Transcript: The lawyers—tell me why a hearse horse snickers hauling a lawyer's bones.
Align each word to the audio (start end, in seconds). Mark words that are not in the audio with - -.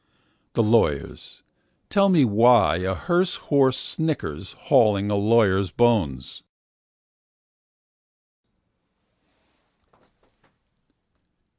The 0.53 0.63
lawyers—tell 0.63 2.09
me 2.09 2.25
why 2.25 2.77
a 2.77 2.95
hearse 2.95 3.35
horse 3.35 3.77
snickers 3.77 4.53
hauling 4.53 5.11
a 5.11 5.15
lawyer's 5.15 5.69
bones. 5.69 6.41